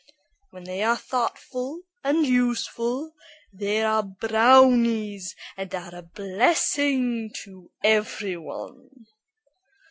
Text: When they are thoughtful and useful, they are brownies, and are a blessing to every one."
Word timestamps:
When 0.49 0.63
they 0.63 0.81
are 0.81 0.97
thoughtful 0.97 1.83
and 2.03 2.25
useful, 2.25 3.13
they 3.53 3.83
are 3.83 4.01
brownies, 4.01 5.35
and 5.55 5.75
are 5.75 5.93
a 5.93 6.01
blessing 6.01 7.29
to 7.43 7.69
every 7.83 8.35
one." 8.35 9.05